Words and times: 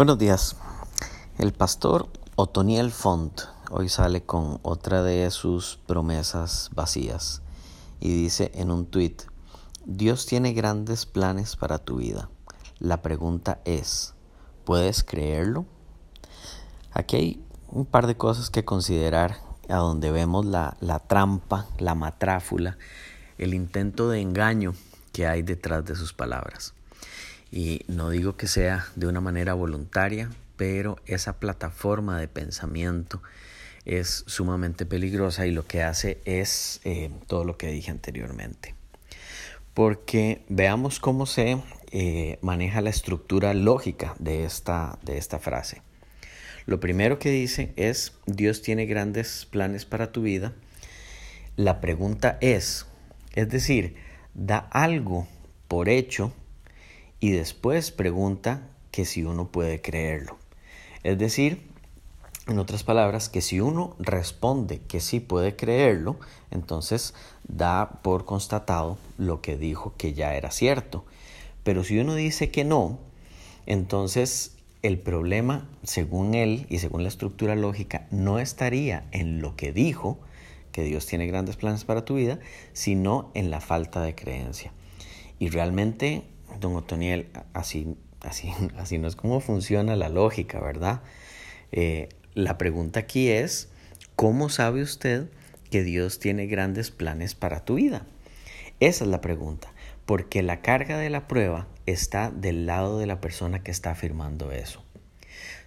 Buenos 0.00 0.16
días. 0.16 0.56
El 1.36 1.52
pastor 1.52 2.08
Otoniel 2.34 2.90
Font 2.90 3.42
hoy 3.70 3.90
sale 3.90 4.22
con 4.22 4.58
otra 4.62 5.02
de 5.02 5.30
sus 5.30 5.78
promesas 5.86 6.70
vacías 6.72 7.42
y 8.00 8.08
dice 8.08 8.50
en 8.54 8.70
un 8.70 8.86
tuit, 8.86 9.24
Dios 9.84 10.24
tiene 10.24 10.54
grandes 10.54 11.04
planes 11.04 11.54
para 11.54 11.76
tu 11.76 11.96
vida. 11.96 12.30
La 12.78 13.02
pregunta 13.02 13.60
es, 13.66 14.14
¿puedes 14.64 15.04
creerlo? 15.04 15.66
Aquí 16.92 17.16
hay 17.16 17.44
un 17.68 17.84
par 17.84 18.06
de 18.06 18.16
cosas 18.16 18.48
que 18.48 18.64
considerar 18.64 19.36
a 19.68 19.76
donde 19.76 20.10
vemos 20.10 20.46
la, 20.46 20.78
la 20.80 21.00
trampa, 21.00 21.66
la 21.78 21.94
matráfula, 21.94 22.78
el 23.36 23.52
intento 23.52 24.08
de 24.08 24.22
engaño 24.22 24.72
que 25.12 25.26
hay 25.26 25.42
detrás 25.42 25.84
de 25.84 25.94
sus 25.94 26.14
palabras. 26.14 26.72
Y 27.50 27.82
no 27.88 28.10
digo 28.10 28.36
que 28.36 28.46
sea 28.46 28.86
de 28.94 29.06
una 29.06 29.20
manera 29.20 29.54
voluntaria, 29.54 30.30
pero 30.56 30.96
esa 31.06 31.40
plataforma 31.40 32.20
de 32.20 32.28
pensamiento 32.28 33.22
es 33.84 34.24
sumamente 34.26 34.86
peligrosa 34.86 35.46
y 35.46 35.50
lo 35.50 35.66
que 35.66 35.82
hace 35.82 36.20
es 36.24 36.80
eh, 36.84 37.10
todo 37.26 37.44
lo 37.44 37.56
que 37.56 37.68
dije 37.68 37.90
anteriormente. 37.90 38.74
Porque 39.74 40.44
veamos 40.48 41.00
cómo 41.00 41.26
se 41.26 41.60
eh, 41.92 42.38
maneja 42.42 42.82
la 42.82 42.90
estructura 42.90 43.54
lógica 43.54 44.14
de 44.18 44.44
esta, 44.44 44.98
de 45.02 45.18
esta 45.18 45.38
frase. 45.38 45.82
Lo 46.66 46.78
primero 46.78 47.18
que 47.18 47.30
dice 47.30 47.72
es, 47.76 48.12
Dios 48.26 48.62
tiene 48.62 48.86
grandes 48.86 49.46
planes 49.46 49.86
para 49.86 50.12
tu 50.12 50.22
vida. 50.22 50.52
La 51.56 51.80
pregunta 51.80 52.38
es, 52.40 52.86
es 53.32 53.48
decir, 53.48 53.96
da 54.34 54.58
algo 54.58 55.26
por 55.66 55.88
hecho 55.88 56.32
y 57.20 57.30
después 57.30 57.90
pregunta 57.90 58.66
que 58.90 59.04
si 59.04 59.24
uno 59.24 59.48
puede 59.48 59.80
creerlo. 59.80 60.38
Es 61.02 61.18
decir, 61.18 61.70
en 62.48 62.58
otras 62.58 62.82
palabras, 62.82 63.28
que 63.28 63.42
si 63.42 63.60
uno 63.60 63.94
responde 63.98 64.80
que 64.80 65.00
sí 65.00 65.20
puede 65.20 65.54
creerlo, 65.54 66.18
entonces 66.50 67.14
da 67.46 68.00
por 68.02 68.24
constatado 68.24 68.98
lo 69.18 69.40
que 69.40 69.56
dijo 69.56 69.94
que 69.96 70.14
ya 70.14 70.34
era 70.34 70.50
cierto. 70.50 71.04
Pero 71.62 71.84
si 71.84 71.98
uno 71.98 72.14
dice 72.14 72.50
que 72.50 72.64
no, 72.64 72.98
entonces 73.66 74.56
el 74.82 74.98
problema, 74.98 75.68
según 75.84 76.34
él 76.34 76.66
y 76.70 76.78
según 76.78 77.02
la 77.02 77.08
estructura 77.08 77.54
lógica, 77.54 78.06
no 78.10 78.38
estaría 78.38 79.04
en 79.12 79.40
lo 79.42 79.54
que 79.54 79.72
dijo, 79.72 80.18
que 80.72 80.82
Dios 80.84 81.06
tiene 81.06 81.26
grandes 81.26 81.56
planes 81.56 81.84
para 81.84 82.04
tu 82.04 82.14
vida, 82.14 82.38
sino 82.72 83.30
en 83.34 83.50
la 83.50 83.60
falta 83.60 84.00
de 84.00 84.14
creencia. 84.14 84.72
Y 85.38 85.48
realmente, 85.48 86.24
don 86.58 86.76
Otoniel, 86.76 87.28
así, 87.52 87.96
así, 88.20 88.52
así 88.76 88.98
no 88.98 89.08
es 89.08 89.16
como 89.16 89.40
funciona 89.40 89.96
la 89.96 90.08
lógica, 90.08 90.60
¿verdad? 90.60 91.02
Eh, 91.72 92.08
la 92.34 92.58
pregunta 92.58 93.00
aquí 93.00 93.28
es, 93.28 93.68
¿cómo 94.16 94.48
sabe 94.48 94.82
usted 94.82 95.28
que 95.70 95.82
Dios 95.82 96.18
tiene 96.18 96.46
grandes 96.46 96.90
planes 96.90 97.34
para 97.34 97.64
tu 97.64 97.74
vida? 97.74 98.06
Esa 98.80 99.04
es 99.04 99.10
la 99.10 99.20
pregunta, 99.20 99.72
porque 100.06 100.42
la 100.42 100.62
carga 100.62 100.98
de 100.98 101.10
la 101.10 101.28
prueba 101.28 101.68
está 101.86 102.30
del 102.30 102.66
lado 102.66 102.98
de 102.98 103.06
la 103.06 103.20
persona 103.20 103.62
que 103.62 103.70
está 103.70 103.90
afirmando 103.90 104.52
eso. 104.52 104.82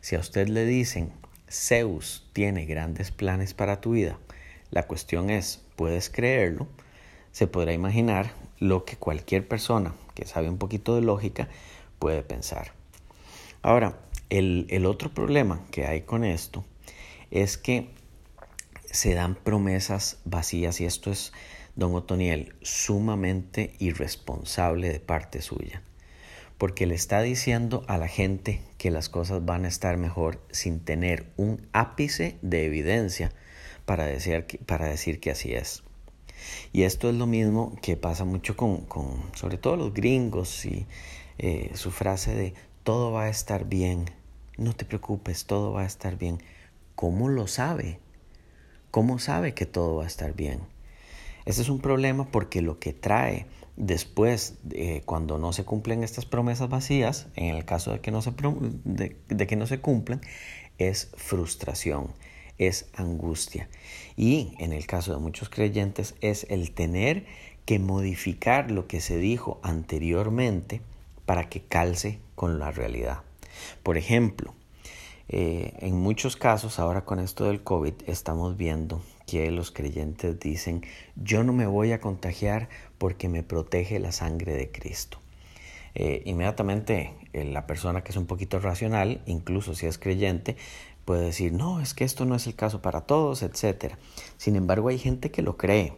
Si 0.02 0.16
a 0.16 0.20
usted 0.20 0.48
le 0.48 0.66
dicen, 0.66 1.12
Zeus 1.50 2.28
tiene 2.34 2.66
grandes 2.66 3.12
planes 3.12 3.54
para 3.54 3.80
tu 3.82 3.92
vida, 3.92 4.18
la 4.72 4.88
cuestión 4.88 5.30
es, 5.30 5.62
¿puedes 5.76 6.10
creerlo? 6.10 6.68
Se 7.32 7.46
podrá 7.46 7.74
imaginar 7.74 8.32
lo 8.60 8.86
que 8.86 8.98
cualquier 8.98 9.48
persona 9.48 9.94
que 10.14 10.26
sabe 10.26 10.50
un 10.50 10.58
poquito 10.58 10.96
de 10.96 11.02
lógica 11.02 11.50
puede 12.00 12.24
pensar. 12.24 12.74
Ahora, 13.62 14.00
el, 14.30 14.68
el 14.70 14.86
otro 14.86 15.14
problema 15.14 15.62
que 15.72 15.86
hay 15.86 16.02
con 16.02 16.24
esto 16.24 16.66
es 17.32 17.58
que 17.58 17.90
se 18.94 19.16
dan 19.16 19.36
promesas 19.36 20.20
vacías 20.24 20.80
y 20.80 20.86
esto 20.86 21.12
es, 21.12 21.34
don 21.76 21.96
Otoniel, 21.96 22.54
sumamente 22.62 23.74
irresponsable 23.80 24.90
de 24.90 25.00
parte 25.00 25.42
suya, 25.42 25.82
porque 26.60 26.86
le 26.86 26.94
está 26.94 27.22
diciendo 27.22 27.84
a 27.88 27.98
la 27.98 28.08
gente 28.08 28.62
que 28.78 28.92
las 28.92 29.10
cosas 29.10 29.44
van 29.46 29.66
a 29.66 29.68
estar 29.68 29.98
mejor 29.98 30.40
sin 30.52 30.80
tener 30.80 31.32
un 31.38 31.68
ápice 31.74 32.38
de 32.44 32.66
evidencia 32.66 33.32
para 33.86 34.06
decir, 34.06 34.46
para 34.66 34.88
decir 34.88 35.20
que 35.20 35.32
así 35.32 35.54
es. 35.54 35.84
Y 36.72 36.84
esto 36.84 37.10
es 37.10 37.16
lo 37.16 37.28
mismo 37.28 37.76
que 37.82 37.98
pasa 37.98 38.26
mucho 38.26 38.58
con, 38.58 38.86
con 38.86 39.24
sobre 39.36 39.58
todo 39.58 39.76
los 39.76 39.94
gringos 39.94 40.66
y 40.66 40.86
eh, 41.38 41.72
su 41.76 41.92
frase 41.92 42.36
de 42.36 42.54
todo 42.84 43.12
va 43.12 43.24
a 43.24 43.30
estar 43.30 43.66
bien, 43.66 44.06
no 44.58 44.76
te 44.76 44.86
preocupes, 44.86 45.46
todo 45.46 45.72
va 45.74 45.82
a 45.82 45.86
estar 45.86 46.18
bien. 46.18 46.42
¿Cómo 46.96 47.30
lo 47.30 47.48
sabe? 47.48 48.00
¿Cómo 48.92 49.20
sabe 49.20 49.54
que 49.54 49.66
todo 49.66 49.96
va 49.98 50.04
a 50.04 50.08
estar 50.08 50.34
bien? 50.36 50.62
Ese 51.46 51.62
es 51.62 51.70
un 51.70 51.80
problema 51.80 52.28
porque 52.32 52.62
lo 52.62 52.80
que 52.80 52.94
trae 52.94 53.48
después, 53.76 54.60
de 54.64 55.02
cuando 55.06 55.40
no 55.40 55.52
se 55.52 55.66
cumplen 55.66 56.04
estas 56.04 56.26
promesas 56.26 56.70
vacías, 56.70 57.28
en 57.36 57.56
el 57.56 57.66
caso 57.66 57.92
de 57.92 58.00
que 58.00 58.12
no 58.12 58.22
se, 58.22 58.32
de 58.32 59.48
que 59.48 59.56
no 59.56 59.66
se 59.66 59.80
cumplan, 59.80 60.22
es 60.78 61.12
frustración 61.18 62.12
es 62.58 62.88
angustia. 62.96 63.70
Y 64.16 64.56
en 64.60 64.74
el 64.74 64.86
caso 64.86 65.14
de 65.14 65.20
muchos 65.20 65.50
creyentes 65.50 66.16
es 66.22 66.46
el 66.50 66.72
tener 66.72 67.26
que 67.66 67.80
modificar 67.80 68.72
lo 68.72 68.88
que 68.88 69.02
se 69.02 69.18
dijo 69.18 69.60
anteriormente 69.64 70.82
para 71.26 71.50
que 71.50 71.62
calce 71.62 72.20
con 72.36 72.60
la 72.60 72.72
realidad. 72.72 73.20
Por 73.84 73.98
ejemplo, 73.98 74.54
eh, 75.30 75.74
en 75.80 76.00
muchos 76.00 76.36
casos 76.36 76.80
ahora 76.80 77.06
con 77.06 77.20
esto 77.20 77.46
del 77.46 77.64
COVID 77.64 77.94
estamos 78.08 78.58
viendo 78.58 79.02
que 79.26 79.50
los 79.52 79.72
creyentes 79.72 80.38
dicen 80.40 80.84
yo 81.16 81.44
no 81.44 81.54
me 81.54 81.66
voy 81.66 81.94
a 81.94 82.02
contagiar 82.02 82.68
porque 82.98 83.30
me 83.30 83.42
protege 83.42 84.00
la 84.00 84.12
sangre 84.12 84.54
de 84.54 84.70
Cristo. 84.70 85.20
Eh, 85.96 86.24
inmediatamente 86.26 87.14
eh, 87.34 87.46
la 87.46 87.68
persona 87.68 88.04
que 88.04 88.12
es 88.12 88.18
un 88.18 88.26
poquito 88.26 88.60
racional, 88.60 89.22
incluso 89.26 89.76
si 89.76 89.86
es 89.86 89.98
creyente, 89.98 90.58
puede 91.06 91.26
decir, 91.26 91.54
no, 91.54 91.80
es 91.80 91.94
que 91.94 92.04
esto 92.04 92.26
no 92.26 92.36
es 92.36 92.48
el 92.48 92.56
caso 92.56 92.82
para 92.82 93.02
todos, 93.02 93.44
etc. 93.44 93.96
Sin 94.38 94.56
embargo, 94.56 94.90
hay 94.90 94.98
gente 94.98 95.32
que 95.32 95.42
lo 95.42 95.58
cree 95.58 95.98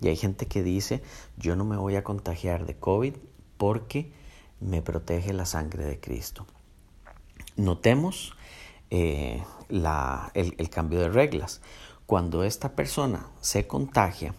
y 0.00 0.08
hay 0.08 0.16
gente 0.16 0.46
que 0.46 0.62
dice, 0.62 1.02
yo 1.36 1.56
no 1.56 1.64
me 1.64 1.76
voy 1.76 1.96
a 1.96 2.04
contagiar 2.04 2.66
de 2.66 2.76
COVID 2.76 3.14
porque 3.56 4.12
me 4.60 4.82
protege 4.82 5.32
la 5.32 5.46
sangre 5.46 5.84
de 5.84 6.00
Cristo. 6.00 6.46
Notemos 7.56 8.34
eh, 8.90 9.42
la, 9.68 10.30
el, 10.34 10.54
el 10.58 10.70
cambio 10.70 11.00
de 11.00 11.08
reglas. 11.08 11.60
Cuando 12.06 12.42
esta 12.42 12.74
persona 12.74 13.28
se 13.40 13.66
contagia, 13.66 14.34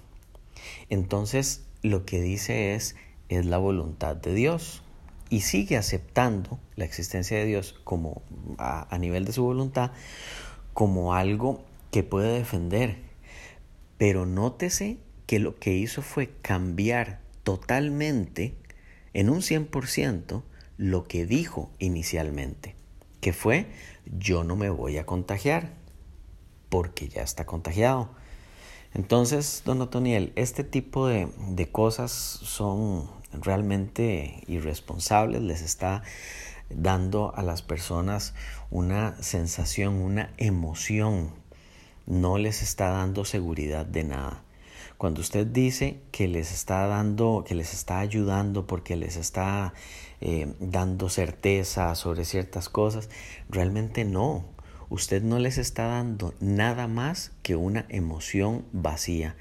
entonces 0.90 1.66
lo 1.82 2.06
que 2.06 2.22
dice 2.22 2.76
es, 2.76 2.96
es 3.30 3.46
la 3.46 3.58
voluntad 3.58 4.16
de 4.16 4.34
Dios 4.34 4.84
y 5.32 5.42
sigue 5.42 5.78
aceptando 5.78 6.60
la 6.76 6.84
existencia 6.84 7.38
de 7.38 7.46
Dios 7.46 7.74
como 7.86 8.22
a, 8.58 8.98
nivel 9.00 9.24
de 9.24 9.32
su 9.32 9.44
voluntad 9.44 9.92
como 10.74 11.14
algo 11.14 11.64
que 11.90 12.04
puede 12.04 12.34
defender. 12.38 12.98
Pero 13.98 14.26
nótese 14.26 14.98
que 15.28 15.40
lo 15.40 15.56
que 15.56 15.74
hizo 15.74 16.02
fue 16.02 16.34
cambiar 16.42 17.22
totalmente 17.44 18.56
en 19.14 19.30
un 19.30 19.40
100% 19.40 20.44
lo 20.78 21.08
que 21.08 21.26
dijo 21.26 21.72
inicialmente, 21.80 22.76
que 23.22 23.32
fue 23.32 23.68
yo 24.06 24.44
no 24.44 24.58
me 24.58 24.70
voy 24.70 24.98
a 24.98 25.06
contagiar 25.06 25.72
porque 26.68 27.08
ya 27.08 27.22
está 27.22 27.46
contagiado. 27.46 28.14
Entonces, 28.94 29.64
don 29.66 29.82
Otoniel, 29.82 30.34
este 30.36 30.64
tipo 30.64 31.08
de, 31.08 31.28
de 31.50 31.72
cosas 31.72 32.12
son 32.12 33.10
realmente 33.34 34.44
irresponsables, 34.48 35.42
les 35.42 35.62
está 35.62 36.04
dando 36.70 37.34
a 37.36 37.44
las 37.44 37.62
personas 37.62 38.34
una 38.70 39.22
sensación, 39.22 39.96
una 39.96 40.32
emoción, 40.38 41.32
no 42.06 42.38
les 42.38 42.62
está 42.62 42.90
dando 42.90 43.26
seguridad 43.26 43.86
de 43.86 44.04
nada. 44.04 44.44
Cuando 44.98 45.22
usted 45.22 45.48
dice 45.48 46.00
que 46.12 46.28
les 46.28 46.52
está 46.52 46.86
dando, 46.86 47.44
que 47.48 47.56
les 47.56 47.74
está 47.74 48.00
ayudando 48.00 48.68
porque 48.68 48.96
les 48.96 49.16
está 49.16 49.74
eh, 50.20 50.54
dando 50.60 51.10
certeza 51.10 51.96
sobre 51.96 52.24
ciertas 52.24 52.70
cosas, 52.70 53.10
realmente 53.50 54.06
no. 54.06 54.46
Usted 54.92 55.24
no 55.24 55.40
les 55.40 55.58
está 55.58 55.86
dando 55.86 56.36
nada 56.42 56.90
más 56.90 57.32
que 57.44 57.56
una 57.56 57.86
emoción 57.88 58.66
vacía 58.74 59.38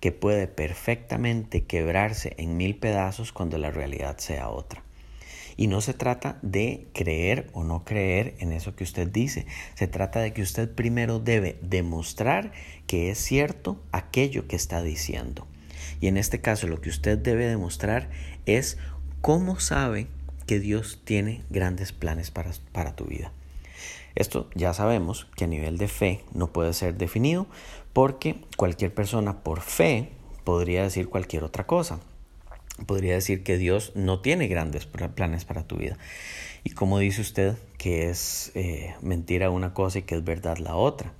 que 0.00 0.12
puede 0.12 0.46
perfectamente 0.48 1.64
quebrarse 1.64 2.34
en 2.36 2.58
mil 2.58 2.76
pedazos 2.76 3.32
cuando 3.32 3.56
la 3.56 3.70
realidad 3.70 4.18
sea 4.18 4.50
otra. 4.50 4.82
Y 5.56 5.68
no 5.68 5.80
se 5.80 5.94
trata 5.94 6.38
de 6.42 6.88
creer 6.92 7.48
o 7.54 7.64
no 7.64 7.86
creer 7.86 8.34
en 8.38 8.52
eso 8.52 8.76
que 8.76 8.84
usted 8.84 9.08
dice. 9.08 9.46
Se 9.76 9.86
trata 9.86 10.20
de 10.20 10.34
que 10.34 10.42
usted 10.42 10.70
primero 10.70 11.20
debe 11.20 11.58
demostrar 11.62 12.52
que 12.86 13.10
es 13.10 13.16
cierto 13.16 13.82
aquello 13.92 14.46
que 14.46 14.56
está 14.56 14.82
diciendo. 14.82 15.46
Y 16.02 16.08
en 16.08 16.18
este 16.18 16.42
caso 16.42 16.66
lo 16.66 16.82
que 16.82 16.90
usted 16.90 17.16
debe 17.16 17.46
demostrar 17.46 18.10
es 18.44 18.76
cómo 19.22 19.58
sabe 19.58 20.06
que 20.46 20.60
Dios 20.60 21.00
tiene 21.02 21.44
grandes 21.48 21.92
planes 21.92 22.30
para, 22.30 22.50
para 22.72 22.94
tu 22.94 23.06
vida. 23.06 23.32
Esto 24.14 24.48
ya 24.54 24.74
sabemos 24.74 25.26
que 25.36 25.44
a 25.44 25.48
nivel 25.48 25.78
de 25.78 25.88
fe 25.88 26.24
no 26.32 26.48
puede 26.48 26.72
ser 26.72 26.96
definido 26.96 27.46
porque 27.92 28.36
cualquier 28.56 28.94
persona 28.94 29.42
por 29.42 29.60
fe 29.60 30.10
podría 30.44 30.82
decir 30.82 31.08
cualquier 31.08 31.44
otra 31.44 31.66
cosa. 31.66 32.00
Podría 32.86 33.14
decir 33.14 33.42
que 33.44 33.58
Dios 33.58 33.92
no 33.94 34.20
tiene 34.20 34.48
grandes 34.48 34.86
planes 34.86 35.44
para 35.44 35.66
tu 35.66 35.76
vida. 35.76 35.98
Y 36.64 36.70
como 36.70 36.98
dice 36.98 37.20
usted 37.20 37.56
que 37.78 38.08
es 38.08 38.52
eh, 38.54 38.94
mentira 39.02 39.50
una 39.50 39.74
cosa 39.74 39.98
y 39.98 40.02
que 40.02 40.14
es 40.14 40.24
verdad 40.24 40.58
la 40.58 40.74
otra. 40.74 41.12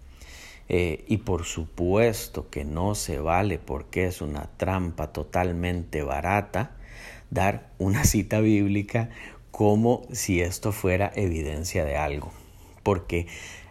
Eh, 0.68 1.04
y 1.08 1.18
por 1.18 1.44
supuesto 1.44 2.48
que 2.48 2.64
no 2.64 2.94
se 2.94 3.18
vale 3.18 3.58
porque 3.58 4.06
es 4.06 4.22
una 4.22 4.48
trampa 4.56 5.12
totalmente 5.12 6.02
barata 6.02 6.76
dar 7.30 7.70
una 7.78 8.04
cita 8.04 8.40
bíblica 8.40 9.10
como 9.50 10.06
si 10.12 10.40
esto 10.40 10.72
fuera 10.72 11.12
evidencia 11.14 11.84
de 11.84 11.96
algo. 11.96 12.32
Porque 12.82 13.26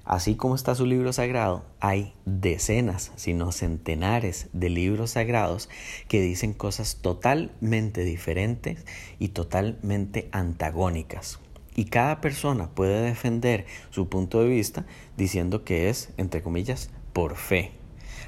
así 0.06 0.36
como 0.36 0.56
está 0.56 0.76
su 0.76 0.86
libro 0.86 1.14
sagrado, 1.14 1.66
hay 1.80 2.14
decenas, 2.26 3.12
si 3.16 3.34
no 3.34 3.52
centenares 3.52 4.50
de 4.54 4.70
libros 4.70 5.12
sagrados 5.12 5.70
que 6.08 6.22
dicen 6.22 6.54
cosas 6.54 6.98
totalmente 7.02 8.04
diferentes 8.04 8.86
y 9.20 9.30
totalmente 9.30 10.30
antagónicas. 10.32 11.40
Y 11.76 11.86
cada 11.86 12.20
persona 12.20 12.70
puede 12.70 13.02
defender 13.02 13.66
su 13.92 14.10
punto 14.10 14.42
de 14.42 14.50
vista 14.50 14.86
diciendo 15.16 15.64
que 15.64 15.90
es, 15.90 16.10
entre 16.18 16.42
comillas, 16.42 16.90
por 17.14 17.38
fe. 17.38 17.72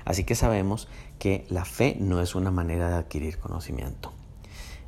Así 0.06 0.24
que 0.24 0.36
sabemos 0.36 0.88
que 1.20 1.46
la 1.50 1.66
fe 1.66 1.98
no 2.00 2.22
es 2.22 2.36
una 2.36 2.52
manera 2.52 2.90
de 2.90 2.96
adquirir 2.96 3.38
conocimiento. 3.38 4.14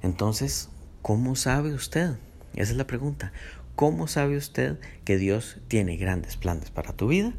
Entonces, 0.01 0.69
¿cómo 1.01 1.35
sabe 1.35 1.73
usted? 1.73 2.17
Esa 2.53 2.71
es 2.71 2.77
la 2.77 2.87
pregunta. 2.87 3.33
¿Cómo 3.75 4.07
sabe 4.07 4.37
usted 4.37 4.79
que 5.03 5.17
Dios 5.17 5.57
tiene 5.67 5.97
grandes 5.97 6.37
planes 6.37 6.71
para 6.71 6.93
tu 6.93 7.09
vida 7.09 7.33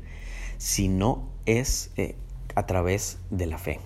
si 0.58 0.86
no 0.88 1.30
es 1.46 1.90
eh, 1.96 2.14
a 2.54 2.66
través 2.66 3.18
de 3.30 3.46
la 3.46 3.56
fe? 3.56 3.80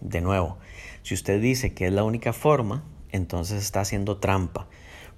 De 0.00 0.22
nuevo, 0.22 0.56
si 1.02 1.12
usted 1.12 1.38
dice 1.38 1.74
que 1.74 1.86
es 1.86 1.92
la 1.92 2.04
única 2.04 2.32
forma, 2.32 2.82
entonces 3.12 3.62
está 3.62 3.82
haciendo 3.82 4.16
trampa, 4.16 4.68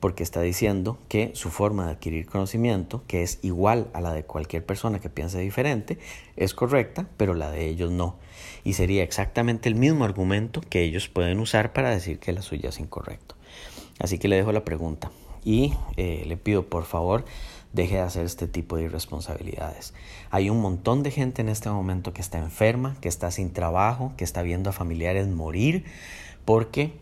porque 0.00 0.24
está 0.24 0.40
diciendo 0.40 0.98
que 1.06 1.30
su 1.34 1.48
forma 1.48 1.86
de 1.86 1.92
adquirir 1.92 2.26
conocimiento, 2.26 3.04
que 3.06 3.22
es 3.22 3.38
igual 3.42 3.88
a 3.92 4.00
la 4.00 4.12
de 4.12 4.24
cualquier 4.24 4.66
persona 4.66 4.98
que 4.98 5.10
piense 5.10 5.38
diferente, 5.38 6.00
es 6.34 6.54
correcta, 6.54 7.06
pero 7.18 7.34
la 7.34 7.52
de 7.52 7.68
ellos 7.68 7.92
no. 7.92 8.16
Y 8.64 8.72
sería 8.72 9.04
exactamente 9.04 9.68
el 9.68 9.76
mismo 9.76 10.04
argumento 10.04 10.60
que 10.60 10.82
ellos 10.82 11.08
pueden 11.08 11.38
usar 11.38 11.72
para 11.72 11.90
decir 11.90 12.18
que 12.18 12.32
la 12.32 12.42
suya 12.42 12.70
es 12.70 12.80
incorrecta. 12.80 13.36
Así 14.00 14.18
que 14.18 14.26
le 14.26 14.34
dejo 14.34 14.50
la 14.50 14.64
pregunta 14.64 15.12
y 15.44 15.75
eh, 15.96 16.25
le 16.26 16.37
pido 16.37 16.66
por 16.66 16.84
favor 16.84 17.25
deje 17.72 17.96
de 17.96 18.00
hacer 18.00 18.25
este 18.25 18.48
tipo 18.48 18.76
de 18.76 18.84
irresponsabilidades. 18.84 19.94
Hay 20.31 20.50
un 20.50 20.60
montón 20.60 21.02
de 21.02 21.10
gente 21.10 21.42
en 21.42 21.48
este 21.48 21.70
momento 21.70 22.12
que 22.12 22.20
está 22.20 22.38
enferma, 22.38 22.96
que 23.00 23.08
está 23.08 23.31
sin 23.31 23.52
trabajo, 23.52 24.12
que 24.16 24.25
está 24.25 24.42
viendo 24.42 24.70
a 24.70 24.72
familiares 24.72 25.28
morir 25.28 25.84
porque 26.44 26.92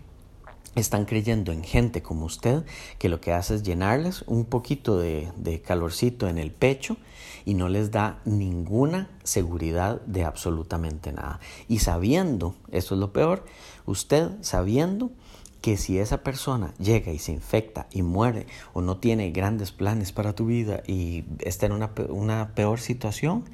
están 0.75 1.06
creyendo 1.06 1.52
en 1.52 1.64
gente 1.64 2.02
como 2.02 2.26
usted 2.26 2.64
que 2.99 3.08
lo 3.08 3.20
que 3.20 3.32
hace 3.32 3.55
es 3.55 3.62
llenarles 3.62 4.23
un 4.26 4.44
poquito 4.44 4.99
de, 4.99 5.29
de, 5.37 5.61
calorcito 5.61 6.29
en 6.29 6.38
el 6.38 6.52
pecho 6.52 6.96
y 7.44 7.55
no 7.55 7.69
les 7.69 7.91
da 7.91 8.20
ninguna 8.25 9.11
seguridad 9.25 10.00
de 10.02 10.25
absolutamente 10.25 11.12
nada. 11.12 11.41
Y 11.67 11.79
sabiendo, 11.79 12.55
eso 12.70 12.94
es 12.94 13.00
lo 13.00 13.12
peor, 13.12 13.44
usted 13.87 14.31
sabiendo 14.43 15.11
que 15.60 15.76
si 15.76 15.99
esa 15.99 16.22
persona 16.22 16.72
llega 16.78 17.12
y 17.12 17.19
se 17.19 17.32
infecta 17.32 17.87
y 17.90 18.02
muere 18.02 18.46
o 18.72 18.81
no 18.81 18.99
tiene 18.99 19.31
grandes 19.31 19.72
planes 19.72 20.12
para 20.12 20.34
tu 20.34 20.46
vida 20.46 20.82
y 20.87 21.25
está 21.40 21.66
en 21.66 21.72
una, 21.72 21.90
una 22.08 22.55
peor 22.55 22.81
situación, 22.81 23.44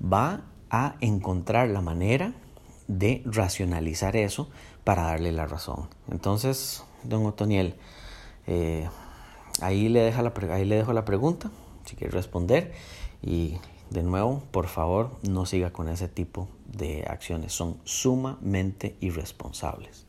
va 0.00 0.44
a 0.70 0.94
encontrar 1.00 1.68
la 1.68 1.80
manera 1.80 2.34
de 2.86 3.22
racionalizar 3.24 4.16
eso 4.16 4.48
para 4.84 5.04
darle 5.04 5.32
la 5.32 5.46
razón. 5.46 5.88
Entonces, 6.10 6.84
don 7.04 7.26
Otoniel, 7.26 7.74
eh, 8.46 8.88
ahí, 9.60 9.88
le 9.88 10.00
deja 10.00 10.22
la, 10.22 10.32
ahí 10.52 10.64
le 10.64 10.76
dejo 10.76 10.92
la 10.92 11.04
pregunta, 11.04 11.50
si 11.84 11.96
quiere 11.96 12.12
responder. 12.12 12.72
Y 13.22 13.58
de 13.90 14.02
nuevo, 14.02 14.42
por 14.50 14.68
favor, 14.68 15.18
no 15.22 15.46
siga 15.46 15.72
con 15.72 15.88
ese 15.88 16.08
tipo 16.08 16.48
de 16.66 17.04
acciones. 17.08 17.52
Son 17.52 17.78
sumamente 17.84 18.96
irresponsables. 19.00 20.06